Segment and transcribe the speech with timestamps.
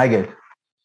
[0.00, 0.20] ஆகே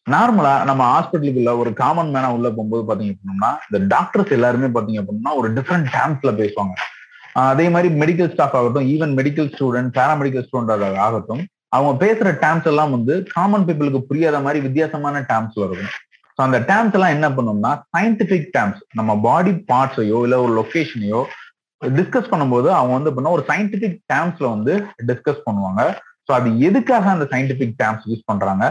[0.07, 5.31] நார்மலா நம்ம ஹாஸ்பிட்டலுக்குள்ள ஒரு காமன் மேனா உள்ள போகும்போது பாத்தீங்க அப்படின்னா இந்த டாக்டர்ஸ் எல்லாருமே பாத்தீங்க அப்படின்னா
[5.39, 6.75] ஒரு டிஃப்ரெண்ட் டேம்ஸ்ல பேசுவாங்க.
[7.51, 11.43] அதே மாதிரி மெடிக்கல் ஸ்டாஃப் ஆகட்டும் even medical student paramedical student ஆகட்டும்
[11.75, 15.93] அவங்க பேசுற டேம்ஸ் எல்லாம் வந்து காமன் பீப்புளுக்கு புரியாத மாதிரி வித்தியாசமான டேம்ஸ்ல இருக்கும்.
[16.37, 21.21] ஸோ அந்த டேம்ஸ் எல்லாம் என்ன பண்ணும்னா சயின்டிபிக் டேம்ஸ் நம்ம பாடி பார்ட்ஸையோ இல்ல ஒரு லொகேஷனையோ
[21.81, 24.73] டிஸ்கஸ் பண்ணும்போது அவங்க வந்து பண்ண ஒரு சயின்டிபிக் டேம்ஸ்ல வந்து
[25.09, 25.83] டிஸ்கஸ் பண்ணுவாங்க.
[26.27, 28.65] ஸோ அது எதுக்காக அந்த சயின்டிபிக் டேம்ஸ் யூஸ் பண்றாங்க?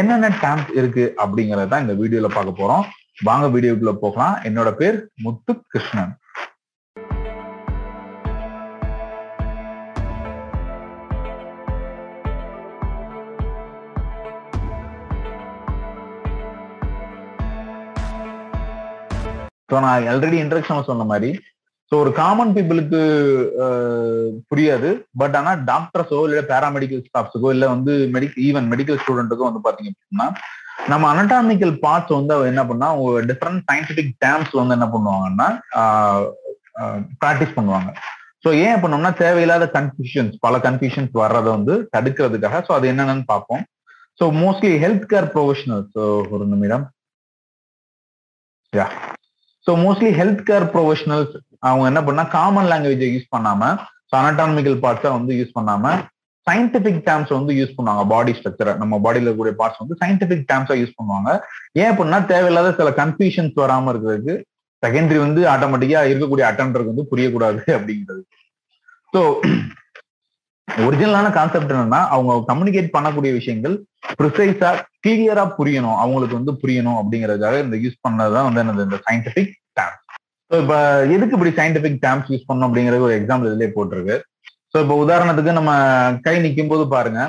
[0.00, 2.84] என்னென்ன டேம்ஸ் இருக்கு அப்படிங்கறத தான் இந்த வீடியோல பார்க்க போறோம்.
[3.28, 4.36] வாங்க வீடியோக்குள்ள போகலாம்.
[4.48, 6.14] என்னோட பேர் முத்து கிருஷ்ணன்.
[19.70, 21.30] ஸோ நான் ஆல்ரெடி இன்ட்ரக்ஷன் சொன்ன மாதிரி
[21.90, 23.00] ஸோ ஒரு காமன் பீப்புளுக்கு
[24.50, 24.88] புரியாது.
[25.20, 30.26] பட் ஆனால் டாக்டர்ஸோ இல்ல பேராமெடிக்கல் ஸ்டாஃப்ஸுக்கோ இல்லை வந்து மெடிக்கல் ஈவன் மெடிக்கல் ஸ்டூடெண்ட்டுக்கோ வந்து பாத்தீங்க அப்படின்னா
[30.92, 35.48] நம்ம அனடாமிக்கல் பார்ட்ஸ் வந்து அவ என்ன பண்ணா அவங்க டிஃப்ரெண்ட் சயின்டிபிக் டேம்ஸ் வந்து என்ன பண்ணுவாங்கன்னா
[37.22, 37.90] ப்ராக்டிஸ் பண்ணுவாங்க.
[38.44, 42.58] ஸோ ஏன் பண்ணோம்னா தேவையில்லாத கன்ஃபியூஷன்ஸ் பல கன்ஃபியூஷன்ஸ் வர்றதை வந்து தடுக்கிறதுக்காக.
[42.66, 43.62] ஸோ அது என்னென்னு பார்ப்போம்.
[44.20, 45.96] So mostly health care professionals
[46.34, 46.84] ஒரு நிமிடம்.
[48.72, 48.86] Yeah
[49.66, 53.62] so mostly health care professionals அவங்க என்ன பண்ணா காமன் லாங்குவேஜை யூஸ் பண்ணாம
[54.12, 55.94] அனட்டாமிக்கல் பார்ட்ஸை வந்து யூஸ் பண்ணாம
[56.46, 60.96] சயின்டிபிக் டேர்ம்ஸ் வந்து யூஸ் பண்ணுவாங்க பாடி ஸ்ட்ரக்சரை நம்ம பாடியில இருக்கக்கூடிய பார்ட்ஸ் வந்து சயின்டிபிக் டேர்ம்ஸா யூஸ்
[60.98, 61.30] பண்ணுவாங்க.
[61.72, 64.34] ஏன் அப்படின்னா தேவையில்லாத சில கன்ஃபியூஷன்ஸ் வராம இருக்கிறதுக்கு
[64.82, 68.22] செகண்டரி வந்து ஆட்டோமேட்டிக்கா இருக்கக்கூடிய அட்டண்டருக்கு வந்து புரியக்கூடாது அப்படிங்கிறது.
[69.12, 69.20] ஸோ
[70.68, 73.74] ஒரிஜினலான கான்செப்ட் என்னன்னா அவங்க கம்யூனிகேட் பண்ணக்கூடிய விஷயங்கள்
[74.20, 74.70] ப்ரிசைஸா
[75.06, 75.98] கிளியரா புரியணும்.
[76.04, 80.05] அவங்களுக்கு வந்து புரியணும் அப்படிங்கறதுக்காக இந்த யூஸ் பண்ணதுதான் வந்து என்னது இந்த சயின்டிபிக் டேம்ஸ்
[80.50, 80.76] இப்போ
[81.14, 84.16] எதுக்கு இப்படி சயின்டிபிக் டேம்ஸ் யூஸ் பண்ணோம் அப்படிங்கறது ஒரு எக்ஸாம்பிள் இதுலயே போட்டிருக்கு.
[84.72, 85.72] ஸோ இப்போ உதாரணத்துக்கு நம்ம
[86.26, 87.20] கை நிற்கும் போது பாருங்க.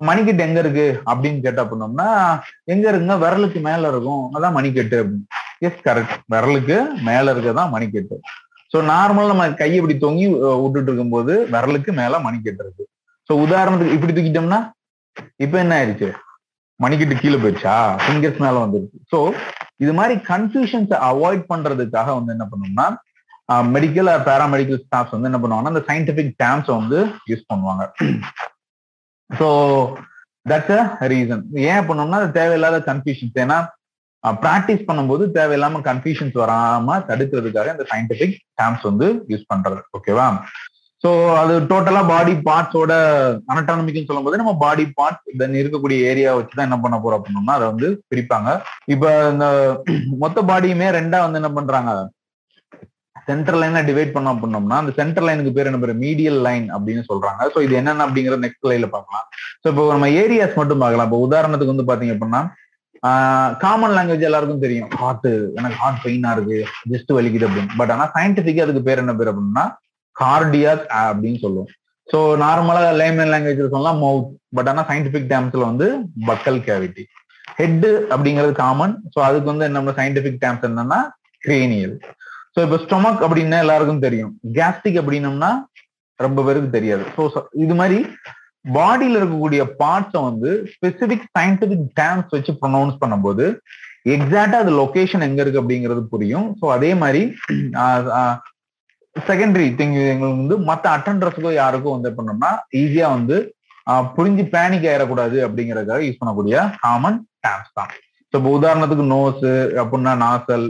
[0.00, 0.86] மணிக்கெட்டு எங்க இருக்கு?
[1.10, 2.08] அப்படின்னு கேட்டா பண்ணோம்னா
[2.72, 3.16] எங்க இருக்குங்க?
[3.24, 4.24] விரலுக்கு மேல இருக்கும்.
[4.36, 5.26] அதான் மணிக்கட்டு அப்படின்னு.
[5.66, 6.76] எஸ் கரெக்ட் விரலுக்கு
[7.08, 8.16] மேல இருக்கதான் மணிக்கட்டு.
[8.72, 10.26] ஸோ நார்மலா நம்ம கை இப்படி தொங்கி
[10.62, 12.84] விட்டுட்டு இருக்கும்போது விரலுக்கு மேல மணிக்கட்டு இருக்கு.
[13.30, 14.60] ஸோ உதாரணத்துக்கு இப்படி தூக்கிட்டோம்னா
[15.44, 16.08] இப்ப என்ன ஆயிடுச்சு?
[16.80, 17.76] மணிக்கட்டு கீழே போயிடுச்சா?
[18.04, 18.98] ஃபிங்கர்ஸ் மேல வந்துருச்சு.
[19.12, 19.18] ஸோ
[19.80, 22.86] இது மாதிரி கன்ஃபியூஷன்ஸை அவாய்ட் பண்றதுக்காக வந்து என்ன பண்ணோம்னா
[23.74, 26.98] மெடிக்கல் பேராமெடிக்கல் ஸ்டாஃப்ஸ் வந்து என்ன பண்ணுவாங்கன்னா அந்த சயின்டிபிக் டேம்ஸ் வந்து
[27.30, 27.82] யூஸ் பண்ணுவாங்க.
[29.30, 29.48] ஸோ
[30.46, 30.74] தட்ஸ்
[31.04, 33.58] அ ரீசன் ஏன் பண்ணோம்னா அது தேவையில்லாத கன்ஃபியூஷன்ஸ் ஏன்னா
[34.44, 39.80] ப்ராக்டிஸ் பண்ணும்போது தேவையில்லாம கன்ஃபியூஷன்ஸ் வராம தடுக்கிறதுக்காக இந்த சயின்டிபிக் டேம்ஸ் வந்து யூஸ் பண்றது.
[39.98, 40.26] ஓகேவா
[41.04, 41.10] ஸோ
[41.40, 42.92] அது டோட்டலா பாடி பார்ட்ஸோட
[43.52, 47.88] அனட்டானமிக்னு சொல்லும்போது நம்ம பாடி பார்ட்ஸ் தென் இருக்கக்கூடிய ஏரியா வச்சுதான் என்ன பண்ண போறோம் அப்படின்னா அதை வந்து
[48.12, 48.48] பிரிப்பாங்க.
[48.94, 49.46] இப்ப இந்த
[50.22, 51.92] மொத்த பாடியுமே ரெண்டா வந்து என்ன பண்றாங்க?
[53.28, 55.94] சென்ட்ரல் லைனை டிவைட் பண்ண அப்படின்னோம்னா அந்த சென்ட்ரல் லைனுக்கு பேர் என்ன பேர்?
[56.04, 57.42] மீடியல் லைன் அப்படின்னு சொல்றாங்க.
[57.54, 59.26] ஸோ இது என்னென்ன அப்படிங்கிற நெக்ஸ்ட் லைன்ல பார்க்கலாம்.
[59.62, 61.08] ஸோ இப்போ நம்ம ஏரியாஸ் மட்டும் பார்க்கலாம்.
[61.10, 62.42] இப்போ உதாரணத்துக்கு வந்து பாத்தீங்க அப்படின்னா
[63.64, 64.88] காமன் லாங்குவேஜ் எல்லாருக்கும் தெரியும்.
[65.00, 66.56] ஹார்ட் எனக்கு ஹார்ட் பெயினா இருக்கு
[66.92, 67.76] ஜஸ்ட் வலிக்குது அப்படின்னு.
[67.80, 69.64] பட் ஆனா சயின்டிபிக்கா அதுக்கு பேர் என்ன பேர் அப்படின்னா
[70.20, 71.70] கார்டியாக் அப்படின்னு சொல்லுவோம்.
[72.08, 75.86] ஸோ நார்மலா லேமன் லாங்குவேஜ் சொல்லலாம் மவுத் பட் ஆனா சயின்டிபிக் டேம்ஸ்ல வந்து
[76.30, 77.04] பக்கல் கேவிட்டி
[77.58, 81.00] ஹெட் அப்படிங்கிறது காமன் ஸோ அதுக்கு வந்து நம்ம சயின்டிபிக் டேம்ஸ் என்னன்னா
[81.42, 81.94] கிரேனியல்
[82.54, 84.32] ஸோ இப்போ ஸ்டொமக் அப்படின்னா எல்லாருக்கும் தெரியும்.
[84.56, 85.50] கேஸ்டிக் அப்படின்னம்னா
[86.20, 87.04] ரொம்ப பேருக்கு தெரியாது.
[87.16, 87.22] ஸோ
[87.64, 87.98] இது மாதிரி
[88.76, 93.44] பாடியில இருக்கக்கூடிய பார்ட்ஸை வந்து ஸ்பெசிபிக் சயின்டிபிக் டேம்ஸ் வச்சு ப்ரொனவுன்ஸ் பண்ணும்போது
[94.14, 96.48] எக்ஸாக்டா அது லொகேஷன் எங்க இருக்கு அப்படிங்கிறது புரியும்.
[96.60, 97.22] ஸோ அதே மாதிரி
[99.28, 103.36] செகண்டரி திங் எங்களுக்கு வந்து மற்ற அட்டண்டர்ஸ்க்கோ யாருக்கும் வந்து பண்ணோம்னா ஈஸியா வந்து
[104.16, 107.92] புரிஞ்சு பேனிக் ஆயிடக்கூடாது அப்படிங்கறதுக்காக யூஸ் பண்ணக்கூடிய காமன் டேம்ஸ் தான்.
[108.30, 109.44] ஸோ இப்போ உதாரணத்துக்கு நோஸ்
[109.82, 110.66] அப்படின்னா நாசல்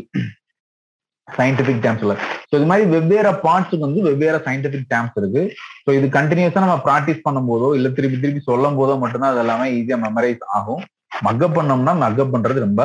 [1.28, 2.12] சயின்டிபிக் டேம்ஸ்ல
[2.50, 5.42] ஸோ இது மாதிரி வெவ்வேறு பார்ட்ஸுக்கு வந்து வெவ்வேறு சயின்டிபிக் டேம்ஸ் இருக்கு.
[5.84, 9.98] ஸோ இது கண்டினியூஸா நம்ம ப்ராக்டிஸ் பண்ணும்போதோ இல்ல திருப்பி திருப்பி சொல்லும் போதோ மட்டும்தான் அது எல்லாமே ஈஸியா
[10.04, 10.84] மெமரைஸ் ஆகும்.
[11.26, 12.82] மக்கப் பண்ணோம்னா மக்கப் பண்றது ரொம்ப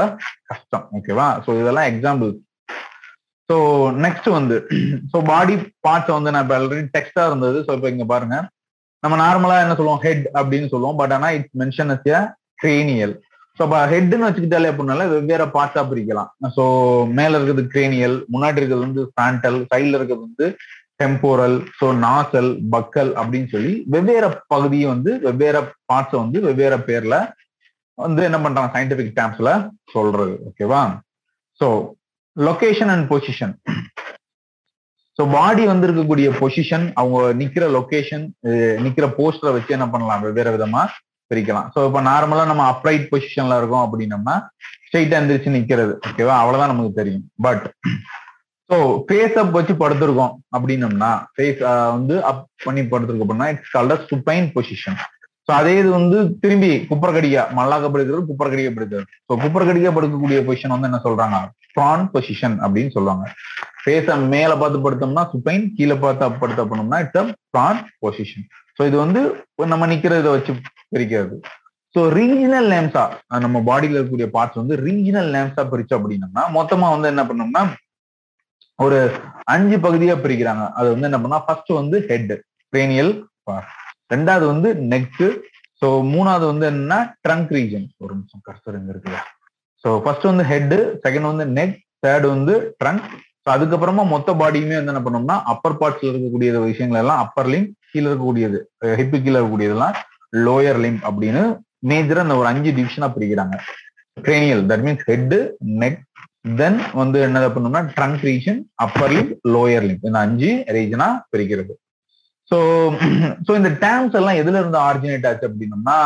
[0.51, 0.85] கஷ்டம்.
[0.97, 2.31] ஓகேவா ஸோ இதெல்லாம் எக்ஸாம்பிள்
[3.49, 3.55] ஸோ
[4.05, 4.57] நெக்ஸ்ட் வந்து
[5.11, 7.57] ஸோ பாடி பார்ட்ஸ் வந்து நான் இப்போ ஆல்ரெடி டெக்ஸ்டா இருந்தது.
[7.65, 8.35] ஸோ இப்போ இங்க பாருங்க.
[9.03, 10.01] நம்ம நார்மலா என்ன சொல்லுவோம்?
[10.05, 10.97] ஹெட் அப்படின்னு சொல்லுவோம்.
[11.01, 12.07] பட் ஆனா it's mention as
[12.63, 13.15] cranial
[13.57, 16.29] so அப்போ ஹெட்னு வச்சுக்கிட்டாலே அப்படின்னால வெவ்வேறு பார்ட்ஸா பிரிக்கலாம்.
[16.55, 16.63] ஸோ
[17.17, 20.47] மேல இருக்கிறது கிரேனியல் முன்னாடி இருக்கிறது வந்து ஃபிராண்டல் சைட்ல இருக்கிறது வந்து
[21.01, 27.17] டெம்போரல் ஸோ நாசல் பக்கல் அப்படின்னு சொல்லி வெவ்வேறு பகுதியை வந்து வெவ்வேறு பார்ட்ஸை வந்து வெவ்வேறு பேர்ல
[27.97, 28.71] வந்து என்ன பண்றாங்க?
[28.75, 29.51] சயின்டிபிக் டேம்ஸ்ல
[29.95, 30.33] சொல்றது.
[30.49, 30.81] ஓகேவா
[31.61, 31.67] so
[32.37, 33.53] location and position
[35.19, 38.23] so body வந்திருக்கக்கூடிய பொசிஷன் அவங்க நிக்கிற லொகேஷன்
[38.85, 40.23] நிக்கிற போஸ்டரை வச்சு என்ன பண்ணலாம்?
[40.25, 40.83] வெவ்வேறு விதமா
[41.31, 41.67] பிரிக்கலாம்.
[41.73, 44.35] ஸோ இப்போ நார்மலா நம்ம அப்ரைட் பொசிஷன்ல இருக்கோம் அப்படின்னம்னா
[44.85, 45.93] ஸ்ட்ரெயிட்டா எந்திரிச்சு நிக்கிறது.
[46.09, 47.23] ஓகேவா அவ்வளவுதான் நமக்கு தெரியும்.
[47.45, 47.63] பட்
[48.69, 48.77] ஸோ
[49.07, 51.61] ஃபேஸ் அப் வச்சு படுத்திருக்கோம் அப்படின்னம்னா ஃபேஸ்
[51.95, 54.97] வந்து அப் பண்ணி படுத்திருக்கோம் அப்படின்னா it's called supine position
[55.47, 59.05] so அதே இது வந்து திரும்பி குப்பரக்கடியா மல்லாக்க படுக்கிறது குப்பரக்கடியா படுக்கிறது.
[59.27, 61.39] ஸோ குப்பரக்கடியா படுக்கக்கூடிய பொசிஷன் வந்து என்ன சொல்றாங்க?
[61.75, 63.25] ப்ரான் பொசிஷன் அப்படின்னு சொல்லுவாங்க.
[63.83, 67.25] ஃபேஸ மேல பார்த்து படுத்தோம்னா சுப்பைன் கீழே பார்த்து படுத்த பண்ணோம்னா it's a
[67.55, 68.45] prone position
[68.77, 69.21] so இது வந்து
[69.73, 70.51] நம்ம நிக்கிறத வச்சு
[70.93, 71.35] பிரிக்கிறது.
[71.95, 73.03] ஸோ ரீஜனல் நேம்ஸா
[73.45, 77.63] நம்ம பாடியில இருக்கக்கூடிய பார்ட்ஸ் வந்து ரீஜனல் நேம்ஸா பிரிச்சு அப்படின்னா மொத்தமா வந்து என்ன பண்ணோம்னா
[78.79, 78.99] ஒரு
[79.53, 80.63] அஞ்சு பகுதியா பிரிக்கிறாங்க.
[80.79, 82.33] அது வந்து என்ன பண்ணா ஃபர்ஸ்ட் வந்து ஹெட்
[82.73, 83.11] கிரேனியல்
[84.13, 85.27] ரெண்டாவது வந்து நெக்கு
[85.81, 89.19] ஸோ மூணாவது வந்து என்னன்னா ட்ரங்க் ரீஜன் ஒரு நிமிஷம் கர்சர் எங்க இருக்குல்ல
[89.83, 90.75] ஸோ ஃபர்ஸ்ட் வந்து ஹெட்
[91.05, 91.75] செகண்ட் வந்து நெக்
[92.05, 93.05] தேர்ட் வந்து ட்ரங்க்
[93.43, 98.07] ஸோ அதுக்கப்புறமா மொத்த பாடியுமே வந்து என்ன பண்ணோம்னா அப்பர் பார்ட்ஸ்ல இருக்கக்கூடிய விஷயங்கள் எல்லாம் அப்பர் லிம்ப் கீழே
[98.09, 98.59] இருக்கக்கூடியது
[98.99, 99.95] ஹிப்பு கீழே இருக்கக்கூடியதெல்லாம்
[100.45, 101.43] லோயர் லிம்ப் அப்படின்னு
[101.89, 103.55] மேஜரா இந்த ஒரு அஞ்சு டிவிஷனா பிரிக்கிறாங்க.
[104.17, 105.35] Cranial that means head
[105.81, 105.99] neck
[106.59, 111.73] then வந்து என்ன பண்ணோம்னா trunk region upper limb lower limb இந்த அஞ்சு ரீஜனா பிரிக்கிறது.
[112.51, 112.57] ஸோ
[113.45, 115.97] ஸோ இந்த டேம்ஸ் எல்லாம் எதுல இருந்து ஆரிஜினேட் ஆச்சு அப்படின்னம்னா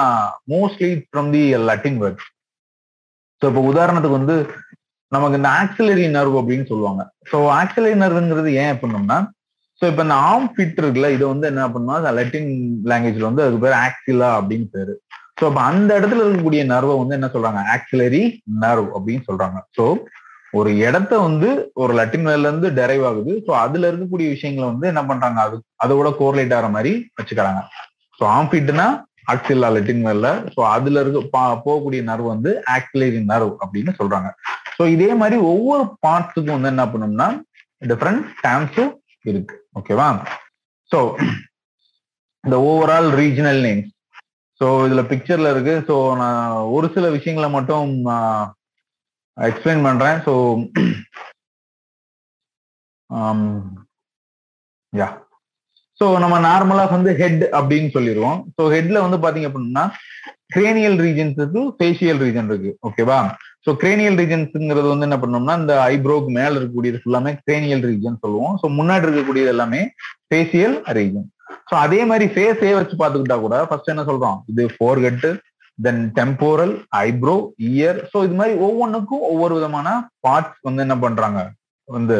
[0.53, 2.27] mostly from the Latin words
[3.41, 4.35] so இப்போ உதாரணத்துக்கு வந்து
[5.11, 7.01] நமக்கு இந்த ஆக்சிலரி நர்வ் அப்படின்னு சொல்லுவாங்க.
[7.31, 9.17] ஸோ ஆக்சிலரி நர்வுங்கிறது ஏன் பண்ணோம்னா
[9.81, 12.49] ஸோ இப்போ இந்த ஆம் ஃபிட் இருக்குல்ல இதை வந்து என்ன பண்ணோம்னா லட்டின்
[12.91, 14.93] லாங்குவேஜ்ல வந்து அதுக்கு பேர் ஆக்சிலா அப்படின்னு பேரு.
[15.39, 17.59] ஸோ அப்போ அந்த இடத்துல இருக்கக்கூடிய நர்வை வந்து என்ன சொல்றாங்க?
[17.75, 18.21] ஆக்சிலரி
[18.63, 19.59] நர்வ் அப்படின்னு சொல்றாங்க.
[19.77, 19.83] ஸோ
[20.53, 23.31] ஒரு இடத்த வந்து ஒரு லட்டின் வேர்ல இருந்து டெரைவ் ஆகுது.
[23.47, 25.39] ஸோ அதுல இருக்கக்கூடிய விஷயங்களை வந்து என்ன பண்றாங்க?
[25.41, 27.61] அது அதோட கோர்லேட் ஆகிற மாதிரி வச்சுக்கிறாங்க.
[28.19, 28.87] ஸோ ஆம்ஃபிட்னா
[29.31, 30.06] ஆக்சில்லா லட்டின்
[30.56, 31.19] ஸோ அதுல இருக்க
[31.65, 34.29] போகக்கூடிய நர்வு வந்து ஆக்சிலரி நர்வ் அப்படின்னு சொல்றாங்க.
[34.77, 37.27] ஸோ இதே மாதிரி ஒவ்வொரு பார்ட்ஸுக்கும் வந்து என்ன பண்ணோம்னா
[37.81, 38.94] டிஃப்ரெண்ட் டேம்ஸும்
[39.25, 39.56] இருக்கு.
[39.79, 40.07] ஓகேவா
[40.91, 41.00] ஸோ
[42.44, 43.91] இந்த ஓவரால் ரீஜனல் நேம்ஸ்
[44.62, 45.75] ஸோ இதுல பிக்சர்ல இருக்கு.
[45.89, 47.89] ஸோ நான் ஒரு சில விஷயங்களை மட்டும்
[49.38, 50.18] எக்ஸ்பிளைன் பண்றேன்.
[50.27, 50.33] ஸோ
[54.94, 55.26] யா um,
[55.99, 58.39] ஸோ நம்ம நார்மலா வந்து ஹெட் அப்படின்னு சொல்லிடுவோம்.
[58.57, 59.85] ஸோ ஹெட்ல வந்து பாத்தீங்க அப்படின்னா
[60.55, 62.71] கிரேனியல் ரீஜன்ஸ் இருக்கு ஃபேஷியல் ரீஜன் இருக்கு.
[62.88, 63.17] ஓகேவா
[63.65, 68.53] ஸோ கிரேனியல் ரீஜன்ஸ்ங்கிறது வந்து என்ன பண்ணோம்னா இந்த ஐப்ரோக்கு மேல இருக்கக்கூடியது ஃபுல்லாமே கிரேனியல் ரீஜன் சொல்லுவோம்.
[68.61, 69.81] ஸோ முன்னாடி இருக்கக்கூடியது எல்லாமே
[70.29, 71.27] ஃபேஷியல் ரீஜன்
[71.69, 74.38] ஸோ அதே மாதிரி ஃபேஸே வச்சு பார்த்துக்கிட்டா கூட ஃபர்ஸ்ட் என்ன சொல்றோம்?
[74.51, 74.63] இது
[75.05, 75.29] forehead
[75.79, 76.73] then temporal
[77.07, 77.35] eyebrow
[77.71, 79.88] ear so இது மாதிரி ஒவ்வொன்றுக்கும் ஒவ்வொரு விதமான
[80.25, 81.41] பார்ட்ஸ் வந்து என்ன பண்றாங்க?
[81.97, 82.17] வந்து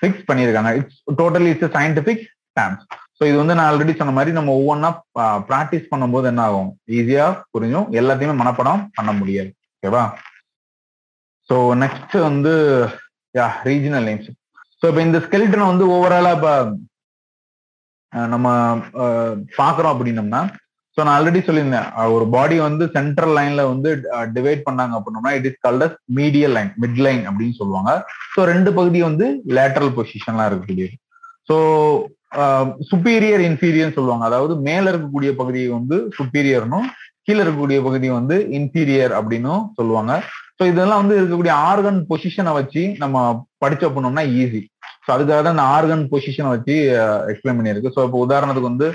[0.00, 0.72] ஃபிக்ஸ் பண்ணியிருக்காங்க.
[0.80, 2.24] It's totally it's scientific
[2.58, 2.84] terms
[3.20, 4.90] so இது வந்து நான் ஆல்ரெடி சொன்ன மாதிரி நம்ம ஒவ்வொன்றா
[5.48, 6.68] ப்ராக்டிஸ் பண்ணும்போது என்ன ஆகும்?
[6.98, 7.24] ஈஸியா
[7.54, 9.50] புரிஞ்சும் எல்லாத்தையுமே மனப்படம் பண்ண முடியாது.
[9.76, 10.04] ஓகேவா
[11.48, 12.52] ஸோ நெக்ஸ்ட் வந்து
[13.34, 14.30] யா ரீஜனல் நேம்ஸ்
[14.80, 16.52] ஸோ இப்போ இந்த ஸ்கெல்டன் வந்து ஓவராலா இப்போ
[18.34, 18.48] நம்ம
[19.58, 20.40] பாக்குறோம் அப்படின்னம்னா
[20.94, 21.90] ஸோ நான் ஆல்ரெடி சொல்லியிருந்தேன்.
[22.14, 23.90] ஒரு பாடி வந்து சென்ட்ரல் லைன்ல வந்து
[24.36, 27.90] டிவைட் பண்ணாங்க அப்படின்னோம்னா it is called as medial line mid line அப்படின்னு சொல்லுவாங்க.
[28.34, 29.28] ஸோ ரெண்டு பகுதி வந்து
[29.58, 30.96] லேட்டரல் பொசிஷன்லாம் இருக்கக்கூடியது
[31.50, 31.58] ஸோ
[32.90, 34.24] சுப்பீரியர் இன்ஃபீரியர்னு சொல்லுவாங்க.
[34.30, 36.88] அதாவது மேல இருக்கக்கூடிய பகுதியை வந்து சுப்பீரியர்னும்
[37.26, 40.12] கீழே இருக்கக்கூடிய பகுதி வந்து இன்ஃபீரியர் அப்படின்னும் சொல்லுவாங்க.
[40.58, 43.16] ஸோ இதெல்லாம் வந்து இருக்கக்கூடிய ஆர்கன் பொசிஷனை வச்சு நம்ம
[43.62, 44.62] படிச்ச பண்ணோம்னா ஈஸி
[45.04, 46.74] ஸோ அதுக்காக தான் இந்த ஆர்கன் பொசிஷனை வச்சு
[47.30, 47.92] எக்ஸ்பிளைன் பண்ணியிருக்கு.
[47.96, 48.88] ஸோ இப்போ உதாரணத்துக்கு வந்து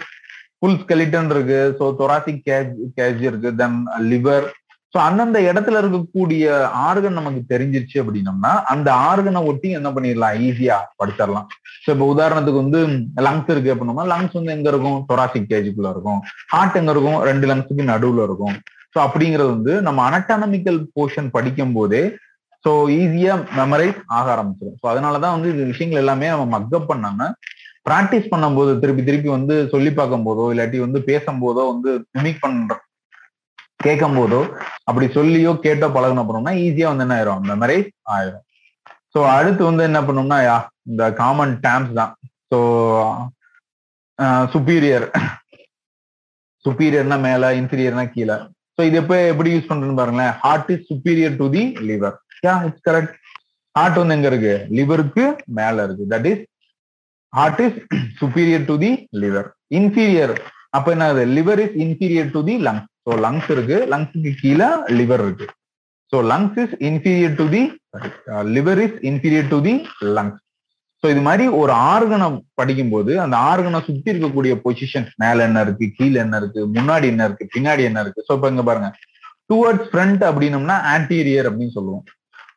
[0.60, 1.60] ஃபுல் ஸ்கெலிட்டன் இருக்கு.
[1.80, 3.50] ஸோ தொராசிக் கேஜ் கேஜ் இருக்கு.
[3.62, 3.80] தென்
[4.12, 4.46] லிவர்
[4.95, 6.44] ஸோ அந்தந்த இடத்துல இருக்கக்கூடிய
[6.88, 10.36] ஆர்கன் நமக்கு தெரிஞ்சிருச்சு அப்படின்னம்னா அந்த ஆர்கனை ஒட்டி என்ன பண்ணிடலாம்?
[10.47, 11.47] ஈஸியா படிச்சிடலாம்.
[11.83, 12.79] ஸோ இப்போ உதாரணத்துக்கு வந்து
[13.25, 15.00] லங்ஸ் இருக்கு அப்படின்னா லங்ஸ் வந்து எங்க இருக்கும்?
[15.10, 16.22] தொராசிக் கேஜுக்குள்ள இருக்கும்.
[16.53, 17.20] ஹார்ட் எங்க இருக்கும்?
[17.29, 18.55] ரெண்டு லங்ஸுக்கு நடுவுல இருக்கும்.
[18.93, 22.03] ஸோ அப்படிங்கிறது வந்து நம்ம அனட்டானமிக்கல் போர்ஷன் படிக்கும் போதே
[22.65, 24.79] ஸோ ஈஸியா மெமரைஸ் ஆக ஆரம்பிச்சிடும்.
[24.81, 27.29] ஸோ அதனாலதான் வந்து இது விஷயங்கள் எல்லாமே நம்ம மக்கப் பண்ணாம
[27.89, 32.77] ப்ராக்டிஸ் பண்ணும்போது திருப்பி திருப்பி வந்து சொல்லி பார்க்கும் போதோ இல்லாட்டி வந்து பேசும்போதோ வந்து மிமிக் பண்ற
[33.86, 34.42] கேட்கும் போதோ
[34.89, 37.44] அப்படி சொல்லியோ கேட்டோ பழகின பண்ணோம்னா ஈஸியா வந்து என்ன ஆயிரும்?
[37.51, 38.44] மெமரைஸ் ஆயிரும்.
[39.13, 40.58] ஸோ அடுத்து வந்து என்ன பண்ணோம்னா யா
[40.92, 42.13] இந்த காமன் டேம்ஸ் தான்.
[42.51, 42.60] ஸோ
[44.54, 45.08] சுப்பீரியர்
[46.65, 48.36] சுப்பீரியர்னா மேல இன்ஃபீரியர்னா கீழே.
[48.75, 50.34] ஸோ இது எப்போ எப்படி யூஸ் பண்றேன்னு பாருங்களேன்.
[50.44, 52.15] Heart is superior to the liver
[52.48, 53.15] yeah it's correct
[53.75, 54.56] heart வந்து எங்க இருக்கு?
[54.80, 55.25] லிவருக்கு
[55.60, 56.06] மேல இருக்கு.
[56.13, 56.44] That is
[57.34, 57.77] heart is
[58.22, 58.92] superior to the
[59.24, 59.48] liver
[59.80, 60.34] inferior
[60.77, 61.24] அப்ப என்ன ஆகுது?
[61.38, 63.77] Liver is inferior to the lungs so lungs இருக்கு.
[63.93, 64.69] லங்ஸுக்கு கீழே
[65.00, 65.47] லிவர் இருக்கு.
[66.13, 67.62] So lungs is inferior to the
[68.55, 69.75] liver is inferior to the
[70.17, 70.41] lungs
[71.03, 72.27] so இது மாதிரி ஒரு ஆர்கனை
[72.59, 77.45] படிக்கும்போது அந்த ஆர்கனை சுத்தி இருக்கக்கூடிய பொசிஷன் மேல என்ன இருக்கு கீழே என்ன இருக்கு முன்னாடி என்ன இருக்கு
[77.55, 78.25] பின்னாடி என்ன இருக்கு.
[78.27, 78.89] ஸோ இப்போ இங்க பாருங்க.
[79.51, 82.05] டுவர்ட்ஸ் ஃப்ரண்ட் அப்படின்னம்னா ஆன்டீரியர் அப்படின்னு சொல்லுவோம்.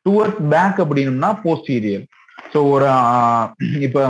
[0.07, 2.05] டுவர்ட்ஸ் பேக் அப்படின்னம்னா போஸ்டீரியர்
[2.53, 2.89] ஸோ ஒரு
[3.87, 4.03] இப்போ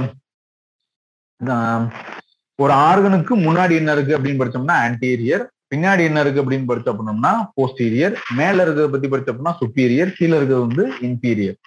[2.59, 8.15] ஒரு ஆர்கனுக்கு முன்னாடி என்ன இருக்கு அப்படின்னு படிச்சோம்னா ஆன்டீரியர் பின்னாடி என்ன இருக்கு அப்படின்னு படிச்ச அப்படின்னோம்னா போஸ்டீரியர்
[8.41, 11.59] மேல இருக்கிறத பத்தி படிச்ச அப்படின்னா சுப்பீரியர் கீழே இருக்கிறது வந்து இன்பீரியர்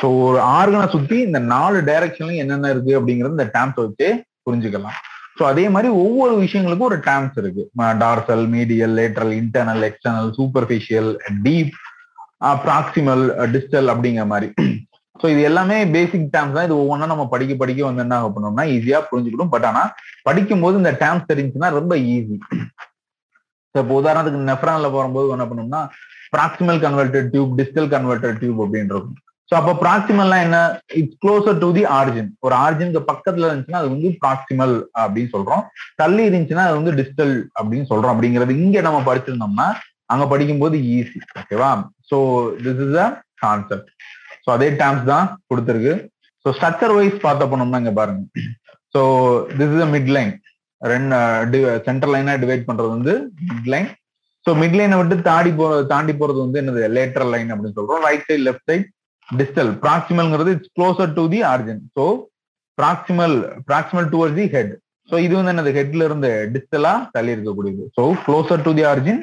[0.00, 4.08] ஸோ ஒரு ஆர்கனை சுத்தி இந்த நாலு டைரக்ஷன்லயும் என்னென்ன இருக்கு அப்படிங்கறது இந்த டேம்ஸ் வச்சு
[4.46, 4.96] புரிஞ்சுக்கலாம்.
[5.38, 7.62] ஸோ அதே மாதிரி ஒவ்வொரு விஷயங்களுக்கும் ஒரு டேம்ஸ் இருக்கு.
[8.02, 11.10] Dorsal medial lateral internal external superficial
[11.46, 11.72] deep
[12.64, 14.48] proximal distal அப்படிங்கிற மாதிரி.
[15.20, 16.66] ஸோ இது எல்லாமே பேசிக் டேர்ம்ஸ் தான்.
[16.68, 19.84] இது ஒவ்வொன்றா நம்ம படிக்க படிக்க வந்து என்ன பண்ணோம்னா ஈஸியா புரிஞ்சுக்கணும் பட் ஆனா
[20.28, 22.38] படிக்கும் போது இந்த டேர்ம்ஸ் தெரிஞ்சுன்னா ரொம்ப ஈஸி
[23.82, 25.82] இப்போ உதாரணத்துக்கு நெஃப்ரான்ல போகும்போது என்ன பண்ணோம்னா
[26.34, 29.16] proximal convoluted tube distal convoluted tube அப்படின்னு இருக்கும்.
[29.50, 30.58] ஸோ அப்போ ப்ராக்சிமல்னா என்ன?
[31.00, 35.62] It's closer to the origin ஒரு ஆரிஜினுக்கு பக்கத்துல இருந்துச்சுன்னா அது வந்து ப்ராக்சிமல் அப்படின்னு சொல்றோம்.
[36.00, 38.12] தள்ளி இருந்துச்சுன்னா அது வந்து டிஸ்டல் அப்படின்னு சொல்றோம்.
[38.14, 39.68] அப்படிங்கிறது இங்க நம்ம படிச்சிருந்தோம்னா
[40.14, 41.70] அங்க படிக்கும்போது ஈஸி ஓகேவா
[42.10, 42.18] so
[42.64, 43.06] this is a
[43.44, 43.88] concept
[44.44, 45.94] so அதே டேம்ஸ் தான் கொடுத்துருக்கு.
[46.44, 48.22] ஸோ ஸ்ட்ரக்சர் வைஸ் பார்த்த போனோம்னா இங்க பாருங்க.
[48.94, 49.00] So
[49.60, 50.32] this is a mid line
[50.82, 51.16] ரெண்டு
[51.86, 53.12] சென்ட்ரல் லைனா டிவைட் பண்றது வந்து
[53.48, 53.88] மிட் லைன்
[54.46, 58.02] ஸோ மிட் லைனை விட்டு தாண்டி போ தாண்டி போறது வந்து என்னது லேட்டர் லைன் அப்படின்னு சொல்றோம்.
[58.06, 58.86] Right side left side
[59.28, 62.04] distal ப்ராக்சிமல்ங்கிறது it's closer to the origin so
[62.78, 63.36] proximal
[63.68, 64.72] proximal towards the head
[65.08, 69.20] so இது வந்து என்னது ஹெட்ல இருந்து டிஸ்டலா தள்ளி இருக்கக்கூடியது so closer to the origin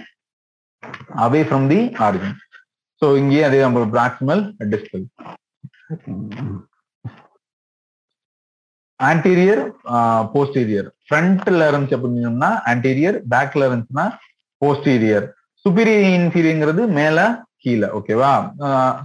[1.25, 2.37] away from the origin
[3.01, 4.41] so இங்கேயே அதே நம்ம ப்ராக்சிமல்
[4.73, 5.05] டிஸ்டல்
[9.09, 9.61] ஆன்டீரியர்
[10.33, 14.05] போஸ்டீரியர் ஃப்ரண்ட்ல இருந்துச்சு அப்படின்னோம்னா ஆன்டீரியர் பேக்ல இருந்துச்சுன்னா
[14.61, 15.25] போஸ்டீரியர்
[15.65, 17.19] சுப்பீரியர் இன்ஃபீரியர்ங்கிறது மேல
[17.63, 18.31] கீழே ஓகேவா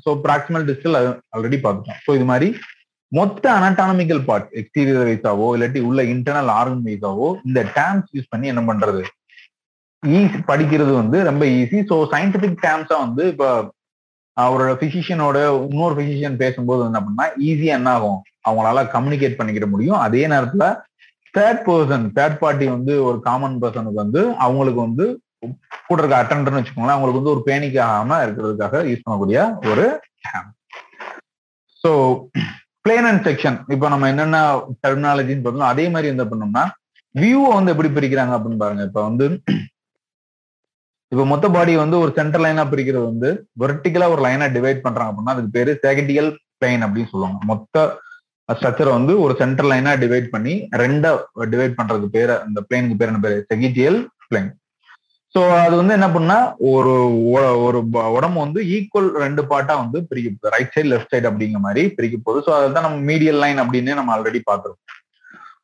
[0.04, 0.96] ஸோ ப்ராக்சிமல் டிஸ்டல்
[1.34, 2.00] ஆல்ரெடி பார்த்துட்டோம்.
[2.06, 2.48] ஸோ இது மாதிரி
[3.12, 8.62] மொத்த அனட்டானமிக்கல் பார்ட் எக்ஸ்டீரியர் வைஸாவோ இல்லாட்டி உள்ள இன்டர்னல் ஆர்கன் வைஸாவோ இந்த டேம்ஸ் யூஸ் பண்ணி என்ன
[8.70, 9.02] பண்றது?
[10.02, 13.48] ஈஸி படிக்கிறது வந்து ரொம்ப ஈஸி ஸோ சயின்டிபிக் டேம்ஸா வந்து இப்போ
[14.44, 15.38] அவரோட பிசிஷியனோட
[15.70, 18.18] இன்னொரு பிசிஷியன் பேசும்போது என்ன பண்ணா ஈஸியா என்ன ஆகும்?
[18.48, 19.98] அவங்களால கம்யூனிகேட் பண்ணிக்கிட முடியும்.
[20.06, 20.66] அதே நேரத்துல
[21.36, 25.06] தேர்ட் பர்சன் தேர்ட் பார்ட்டி வந்து ஒரு காமன் பர்சனுக்கு வந்து அவங்களுக்கு வந்து
[25.88, 29.40] கூட இருக்க அட்டண்டர்னு வச்சுக்கோங்களேன் அவங்களுக்கு வந்து ஒரு பேனிக் ஆகாம இருக்கிறதுக்காக யூஸ் பண்ணக்கூடிய
[29.70, 29.86] ஒரு
[31.84, 31.90] ஸோ
[32.84, 34.38] பிளேன் அண்ட் செக்ஷன் இப்போ நம்ம என்னென்ன
[34.84, 36.64] டெர்மினாலஜின்னு பார்த்தோம்னா அதே மாதிரி என்ன பண்ணோம்னா
[37.14, 38.82] வியூவை வந்து எப்படி பிரிக்கிறாங்க அப்படின்னு பாருங்க.
[38.88, 39.26] இப்போ வந்து
[41.12, 43.28] இப்போ மொத்த பாடி வந்து ஒரு சென்டர் லைனா பிரிக்கிறது வந்து
[43.62, 47.38] வெர்டிகலா ஒரு லைனா டிவைட் பண்றாங்க அப்படின்னா அதுக்கு பேரு செகட்டியல் பிளைன் அப்படின்னு சொல்லுவாங்க.
[47.50, 47.86] மொத்த
[48.48, 51.10] ஸ்ட்ரக்சரை வந்து ஒரு சென்டர் லைனா டிவைட் பண்ணி ரெண்டா
[51.54, 53.38] டிவைட் பண்றதுக்கு பேரு அந்த பிளைனுக்கு பேர் என்ன பேரு?
[53.52, 53.98] செகிட்டியல்
[54.30, 54.50] பிளைன்
[55.34, 56.36] ஸோ அது வந்து என்ன பண்ணா
[56.72, 56.92] ஒரு
[57.64, 57.78] ஒரு
[58.16, 60.52] உடம்பு வந்து ஈக்குவல் ரெண்டு பார்ட்டா வந்து பிரிக்க போகுது.
[60.54, 62.40] ரைட் சைடு லெஃப்ட் சைடு அப்படிங்கிற மாதிரி பிரிக்க போகுது.
[62.46, 64.97] ஸோ அதுதான் நம்ம மீடியல் லைன் அப்படின்னு நம்ம ஆல்ரெடி பார்த்துருக்கோம்.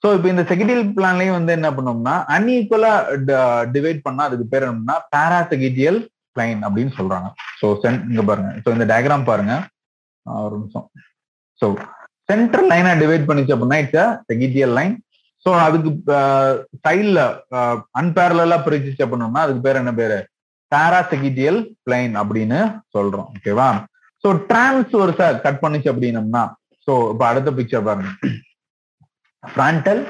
[0.04, 2.90] ஸோ இப்போ இந்த செகிடியல் பிளான்லயும் வந்து என்ன பண்ணோம்னா அன்இக்குவலா
[3.76, 5.98] டிவைட் பண்ணா அதுக்கு பேர் என்னன்னா பேராசெகிட்டியல்
[6.36, 7.28] பிளைன் அப்படின்னு சொல்றாங்க.
[7.60, 8.50] ஸோ சென் இங்க பாருங்க.
[8.64, 9.54] ஸோ இந்த டயக்ராம் பாருங்க.
[10.26, 10.86] ஒரு நிமிஷம்.
[11.60, 11.66] ஸோ
[12.30, 14.94] சென்ட்ரல் லைனா டிவைட் பண்ணிச்சு அப்படின்னா இட்ஸ் செகிடியல் லைன்
[15.46, 15.90] ஸோ அதுக்கு
[16.84, 17.20] சைட்ல
[18.00, 20.18] அன்பேரலா பிரிச்சுச்சு பண்ணோம்னா அதுக்கு பேர் என்ன பேரு?
[20.72, 22.58] பேராசெகிட்டியல் பிளைன் அப்படின்னு
[22.94, 23.28] சொல்றோம்.
[23.36, 23.68] ஓகேவா
[24.24, 26.42] ஸோ டிரான்ஸ்வர்ஸா கட் பண்ணிச்சு அப்படின்னம்னா
[26.88, 28.10] ஸோ இப்போ அடுத்த பிக்சர் பாருங்க.
[29.44, 30.02] Frontal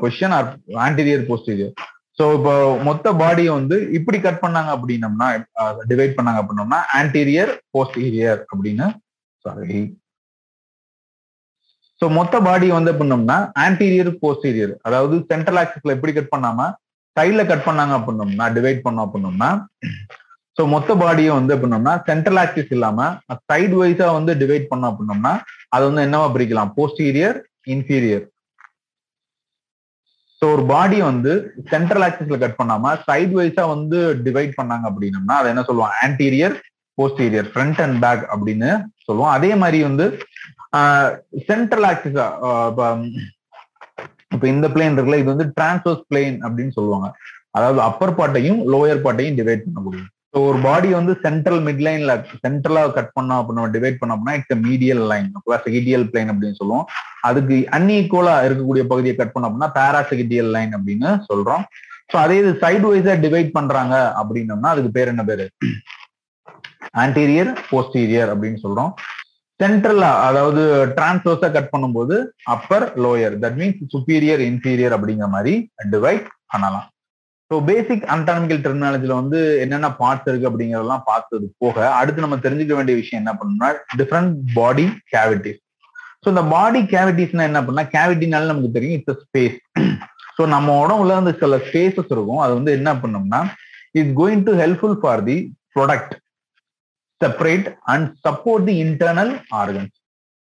[0.00, 0.48] position or
[0.84, 1.72] anterior posterior
[2.18, 2.52] so இப்போ
[2.86, 5.28] மொத்த பாடியை வந்து இப்படி கட் பண்ணாங்க அப்படின்னம்னா
[5.90, 8.86] டிவைட் பண்ணாங்க அப்படின்னோம்னா ஆன்டீரியர் போஸ்டீரியர் அப்படின்னு
[9.44, 9.78] சாரி
[12.00, 16.68] ஸோ மொத்த பாடி வந்து பண்ணோம்னா ஆன்டீரியர் போஸ்டீரியர் அதாவது சென்ட்ரல் ஆக்சிஸ்ல எப்படி கட் பண்ணாம
[17.16, 19.50] சைட்ல கட் பண்ணாங்க அப்படின்னோம்னா டிவைட் பண்ணோம் அப்படின்னோம்னா
[20.56, 23.00] ஸோ மொத்த பாடியை வந்து பண்ணோம்னா சென்ட்ரல் ஆக்சிஸ் இல்லாம
[23.48, 25.32] சைடு வைஸா வந்து டிவைட் பண்ணோம் அப்படின்னோம்னா
[25.74, 26.72] அது வந்து என்னவா பிரிக்கலாம்?
[26.76, 27.38] போஸ்டீரியர்
[27.74, 28.26] இன்ஃபீரியர்
[30.40, 31.32] ஸோ ஒரு பாடி வந்து
[31.72, 36.54] சென்ட்ரல் ஆக்சிஸ்ல கட் பண்ணாம சைட் வைஸா வந்து டிவைட் பண்ணாங்க அப்படின்னம்னா அதை என்ன சொல்லுவோம் anterior
[36.98, 38.70] posterior front and back அப்படின்னு
[39.06, 39.32] சொல்லுவோம்.
[39.36, 40.06] அதே மாதிரி வந்து
[41.50, 42.26] சென்ட்ரல் ஆக்சிஸா
[44.34, 47.08] இப்ப இந்த பிளேன் இருக்குல்ல இது வந்து டிரான்ஸ்வர்ஸ் பிளேன் அப்படின்னு சொல்லுவாங்க.
[47.56, 50.10] அதாவது அப்பர் பார்ட்டையும் லோயர் பார்ட்டையும் டிவைட் பண்ண முடியும்.
[50.32, 52.12] ஸோ ஒரு பாடி வந்து சென்ட்ரல் மிட் லைன்ல
[52.44, 55.28] சென்ட்ரலா கட் பண்ணோம் அப்படின்னு டிவைட் பண்ணோம்னா it's medial line
[55.66, 56.86] sagittal plane அப்படின்னு சொல்லுவோம்.
[57.28, 61.64] அதுக்கு அன்இக்குவலா இருக்கக்கூடிய பகுதியை கட் பண்ணோம் அப்படின்னா பேராசிகிட்டியல் லைன் அப்படின்னு சொல்றோம்.
[62.12, 65.46] ஸோ அதே இது சைடு வைஸா டிவைட் பண்றாங்க அப்படின்னோம்னா அதுக்கு பேர் என்ன பேரு?
[67.04, 68.92] ஆன்டீரியர் போஸ்டீரியர் அப்படின்னு சொல்றோம்.
[69.60, 70.62] சென்ட்ரலா அதாவது
[70.96, 72.16] டிரான்ஸ்வர்ஸா கட் பண்ணும்போது
[72.54, 75.52] upper lower that means superior inferior அப்படிங்கிற மாதிரி
[75.94, 76.86] டிவைட் பண்ணலாம்.
[77.50, 82.96] ஸோ பேசிக் அன்டானமிக்கல் டெர்மினாலஜில வந்து என்னென்ன பார்ட்ஸ் இருக்கு அப்படிங்கறதெல்லாம் பார்த்தது போக அடுத்து நம்ம தெரிஞ்சுக்க வேண்டிய
[83.00, 85.60] விஷயம் என்ன பண்ணணும்னா டிஃப்ரெண்ட் பாடி கேவிட்டிஸ்
[86.24, 89.58] ஸோ இந்த பாடி கேவிட்டிஸ்னா என்ன பண்ணா கேவிட்டினால நமக்கு தெரியும் இட்ஸ் ஸ்பேஸ்
[90.36, 92.42] ஸோ நம்ம உடம்புல வந்து சில ஸ்பேசஸ் இருக்கும்.
[92.44, 93.40] அது வந்து என்ன பண்ணோம்னா
[93.98, 95.36] it's going to helpful for the
[95.76, 96.14] protect
[97.20, 99.96] separate and support the internal organs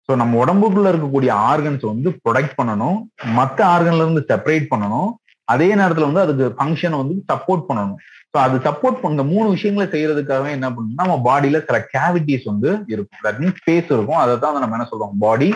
[0.08, 2.98] so நம்ம உடம்புக்குள்ள இருக்கக்கூடிய ஆர்கன்ஸ் வந்து ப்ரொடக்ட் பண்ணணும்.
[3.38, 5.10] மற்ற ஆர்கன்ல இருந்து செப்பரேட் பண்ணணும்.
[5.52, 7.98] அதே நேரத்தில் வந்து அதுக்கு ஃபங்க்ஷனை வந்து சப்போர்ட் பண்ணணும்.
[8.36, 13.22] ஸோ அது சப்போர்ட் பண்ண மூணு விஷயங்களை செய்யறதுக்காகவே என்ன பண்ணணும்னா நம்ம பாடியில சில கேவிட்டிஸ் வந்து இருக்கும்
[13.26, 14.18] தட் மீன்ஸ் ஸ்பேஸ் இருக்கும்.
[14.22, 15.14] அதை தான் நம்ம என்ன சொல்றோம்?
[15.22, 15.48] பாடி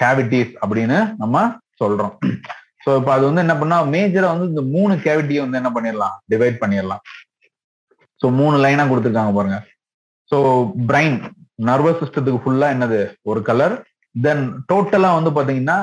[0.00, 1.42] கேவிட்டிஸ் அப்படின்னு நம்ம
[1.80, 2.14] சொல்றோம்.
[2.84, 6.14] ஸோ இப்போ அது வந்து என்ன பண்ணா மேஜரா வந்து இந்த மூணு கேவிட்டியை வந்து என்ன பண்ணிடலாம்?
[6.34, 7.02] டிவைட் பண்ணிடலாம்.
[8.20, 9.58] ஸோ மூணு லைனா கொடுத்துருக்காங்க பாருங்க.
[10.32, 10.38] ஸோ
[10.90, 11.18] பிரைன்
[11.70, 13.02] நர்வஸ் சிஸ்டத்துக்கு ஃபுல்லா என்னது?
[13.32, 13.76] ஒரு கலர்
[14.14, 15.76] தென் டோட்டலா வந்து பாத்தீங்கன்னா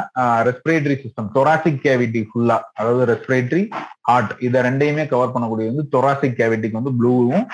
[0.48, 3.64] ரெஸ்பிரேட்டரி சிஸ்டம் தொராசிக் கேவிட்டி ஃபுல்லா அதாவது ரெஸ்பிரேட்டரி
[4.10, 7.46] ஹார்ட் இதை ரெண்டையுமே கவர் பண்ணக்கூடிய வந்து தொராசிக் கேவிட்டிக்கு வந்து ப்ளூவும்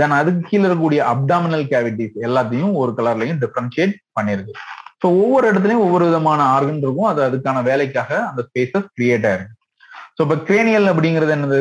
[0.00, 4.54] தென் அதுக்கு கீழே இருக்கக்கூடிய அப்டாமினல் கேவிட்டிஸ் எல்லாத்தையும் ஒரு கலர்லையும் டிஃபரன்ஷியேட் பண்ணிருக்கு
[5.02, 7.08] ஸோ ஒவ்வொரு இடத்துலையும் ஒவ்வொரு விதமான ஆர்கன் இருக்கும்.
[7.12, 9.54] அது அதுக்கான வேலைக்காக அந்த ஸ்பேசஸ் கிரியேட் ஆயிருக்கு.
[10.16, 11.58] ஸோ இப்போ கிரேனியல் அப்படிங்கிறது என்னது?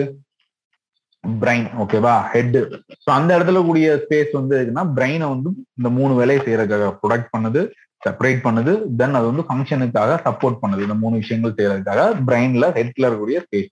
[1.24, 2.58] பிரைன் ஓகேவா ஹெட்
[3.04, 5.50] ஸோ அந்த இடத்துல கூடிய ஸ்பேஸ் வந்து இருக்குன்னா பிரெயினை வந்து
[5.80, 7.62] இந்த மூணு வேலையை செய்யறதுக்காக ப்ரொடக்ட் பண்ணுது.
[8.06, 8.74] செப்பரேட் பண்ணுது.
[9.00, 10.86] தென் அது வந்து ஃபங்க்ஷனுக்காக சப்போர்ட் பண்ணுது.
[10.88, 13.72] இந்த மூணு விஷயங்கள் செய்யறதுக்காக பிரெயின்ல ஹெட்ல இருக்கக்கூடிய ஸ்பேஸ்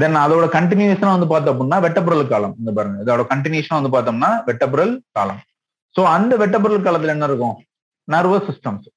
[0.00, 2.54] தென் அதோட கண்டினியூஷனா வந்து பார்த்தோம் அப்படின்னா வெட்டப்புரல் காலம்.
[2.60, 2.98] இந்த பாருங்க.
[3.04, 5.40] இதோட கண்டினியூஷனா வந்து பார்த்தோம்னா வெட்டப்புரல் காலம்.
[5.96, 7.56] ஸோ அந்த வெட்டப்புரல் காலத்துல என்ன இருக்கும்?
[8.08, 8.88] Nervous systems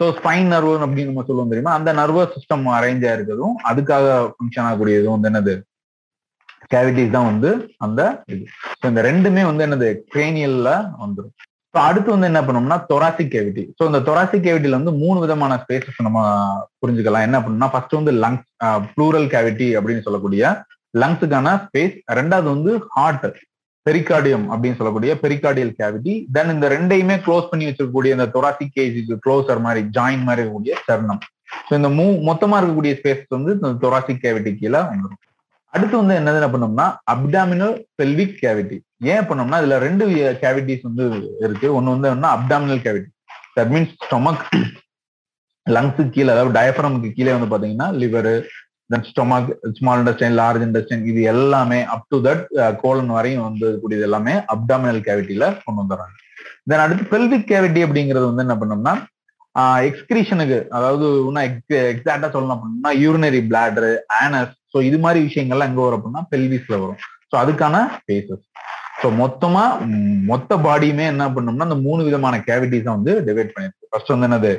[0.00, 1.72] so spine nerve அப்படின்னு நம்ம சொல்லுவோம் தெரியுமா?
[1.78, 5.54] அந்த நர்வஸ் சிஸ்டம் அரேஞ்ச் ஆயிருக்கிறதும் அதுக்காக ஃபங்க்ஷன் ஆகக்கூடியதும் வந்து என்னது?
[6.72, 7.50] கேவிட்டிஸ் தான் வந்து
[7.86, 8.00] அந்த
[8.32, 8.44] இது.
[8.78, 9.88] ஸோ இந்த ரெண்டுமே வந்து என்னது?
[10.12, 10.70] கிரேனியல்ல
[11.02, 11.34] வந்துடும்
[11.74, 16.04] ஸோ அடுத்து வந்து என்ன பண்ணோம்னா தொராசிக் கேவிட்டி ஸோ இந்த தொராசிக் கேவிட்டில வந்து மூணு விதமான ஸ்பேசஸ்
[16.06, 16.20] நம்ம
[16.82, 17.26] புரிஞ்சுக்கலாம்.
[17.28, 18.46] என்ன பண்ணோம்னா ஃபர்ஸ்ட் வந்து லங்ஸ்
[18.92, 20.52] ப்ளூரல் கேவிட்டி அப்படின்னு சொல்லக்கூடிய
[21.02, 23.26] லங்ஸுக்கான ஸ்பேஸ் ரெண்டாவது வந்து ஹார்ட்
[23.86, 29.64] பெரிகார்டியம் அப்படின்னு சொல்லக்கூடிய பெரிகார்டியல் கேவிட்டி தென் இந்த ரெண்டையுமே க்ளோஸ் பண்ணி வச்சிருக்கக்கூடிய இந்த தொராசிக் கேஜிக்கு க்ளோசர்
[29.66, 31.20] மாதிரி ஜாயின் மாதிரி இருக்கக்கூடிய சர்ணம்.
[31.66, 35.20] ஸோ இந்த மூ மொத்தமா இருக்கக்கூடிய ஸ்பேஸ் வந்து இந்த தொராசிக் கேவிட்டி கீழே வந்துடும்
[35.74, 38.76] அடுத்து வந்து என்னது பண்ணோம்னா அப்டாமினல் பெல்விக் கேவிட்டி
[39.12, 40.04] ஏன் பண்ணோம்னா இதுல ரெண்டு
[40.42, 41.04] கேவிட்டிஸ் வந்து
[41.46, 41.68] இருக்கு.
[41.78, 43.10] ஒன்னு வந்து என்ன abdominal cavity
[43.58, 44.44] that means stomach
[45.66, 48.34] லங்ஸுக்கு கீழே அதாவது டயஃப்ரமுக்கு கீழே வந்து பாத்தீங்கன்னா liver
[48.92, 52.42] then stomach small intestine large intestine இது எல்லாமே அப் டு தட்
[52.82, 56.14] கோலன் வரையும் வந்து கூடியது எல்லாமே அப்டாமினல் கேவிட்டியில கொண்டு வந்துடுறாங்க.
[56.70, 58.94] தென் அடுத்து பெல்விக் கேவிட்டி அப்படிங்கிறது வந்து என்ன பண்ணோம்னா
[59.54, 61.46] uh, எக்ஸ்கிரீஷனுக்கு அதாவது இன்னும்
[61.92, 63.90] எக்ஸாக்டா சொல்லணும் அப்படின்னா யூரினரி பிளாடரு
[64.22, 67.00] ஆனஸ் ஸோ இது மாதிரி விஷயங்கள்லாம் எங்க வரும் அப்படின்னா பெல்விஸ்ல வரும்.
[67.30, 67.76] ஸோ அதுக்கான
[68.08, 68.44] பேசஸ்
[69.04, 69.62] ஸோ மொத்தமா
[70.28, 74.52] மொத்த பாடியுமே என்ன பண்ணோம்னா அந்த மூணு விதமான கேவிட்டிஸ் வந்து டிவைட் பண்ணிருக்கு ஃபர்ஸ்ட் வந்து என்னது?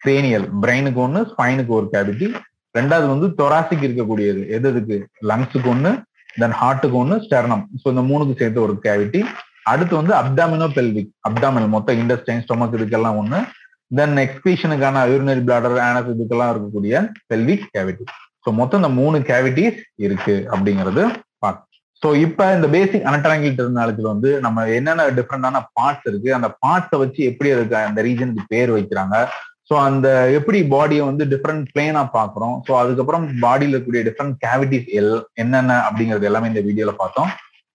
[0.00, 2.26] கிரேனியல் பிரெயினுக்கு ஒன்று ஸ்பைனுக்கு ஒரு கேவிட்டி
[2.74, 4.40] ரெண்டாவது வந்து தொராசிக் இருக்கக்கூடியது.
[4.56, 4.96] எது எதுக்கு?
[5.30, 5.90] லங்ஸுக்கு ஒன்று
[6.42, 9.20] தென் ஹார்ட்டுக்கு ஒன்று ஸ்டெர்னம் ஸோ இந்த மூணுக்கு சேர்த்து ஒரு கேவிட்டி
[9.72, 13.40] அடுத்து வந்து அப்டாமினோ பெல்விக் அப்டாமினல் மொத்த இண்டஸ்டைன் ஸ்டொமக் இதுக்கெல்லாம் ஒன்று
[13.98, 18.06] தென் எக்ஸ்பீஷனுக்கான யூரினரி பிளாடர் ஆனஸ் இதுக்கெல்லாம் இருக்கக்கூடிய பெல்விக் கேவிட்டி
[18.46, 21.04] ஸோ மொத்தம் இந்த மூணு கேவிட்டிஸ் இருக்கு அப்படிங்கிறது.
[22.02, 27.20] ஸோ இப்போ இந்த பேசிக் அனட்டாங்கிள் டெர்மினாலஜில வந்து நம்ம என்னென்ன டிஃப்ரெண்டான பார்ட்ஸ் இருக்கு அந்த பார்ட்ஸை வச்சு
[27.30, 29.16] எப்படி இருக்கு அந்த ரீஜனுக்கு பேர் வைக்கிறாங்க?
[29.68, 32.56] ஸோ அந்த எப்படி பாடியை வந்து டிஃப்ரெண்ட் பிளேனா பார்க்குறோம்?
[32.66, 37.30] ஸோ அதுக்கப்புறம் பாடியில் இருக்கக்கூடிய டிஃப்ரெண்ட் கேவிட்டிஸ் எல் என்னென்ன அப்படிங்கிறது எல்லாமே இந்த வீடியோல பார்த்தோம்.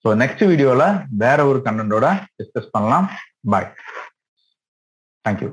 [0.06, 0.84] ஸோ நெக்ஸ்ட் வீடியோல
[1.24, 2.10] வேற ஒரு கண்டென்ட்டோட
[2.42, 3.08] டிஸ்கஸ் பண்ணலாம்.
[3.54, 3.72] Bye
[5.26, 5.52] thank you